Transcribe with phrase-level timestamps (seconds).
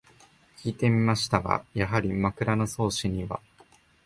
[0.57, 3.39] きいてみましたが、やはり「枕草子」には